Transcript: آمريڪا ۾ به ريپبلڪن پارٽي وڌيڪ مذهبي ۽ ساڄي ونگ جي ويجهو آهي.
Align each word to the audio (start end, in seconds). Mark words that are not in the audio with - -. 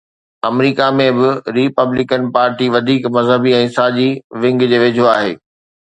آمريڪا 0.47 0.87
۾ 0.99 1.05
به 1.17 1.29
ريپبلڪن 1.57 2.27
پارٽي 2.39 2.73
وڌيڪ 2.77 3.07
مذهبي 3.19 3.57
۽ 3.61 3.71
ساڄي 3.79 4.09
ونگ 4.43 4.69
جي 4.73 4.85
ويجهو 4.87 5.11
آهي. 5.17 5.35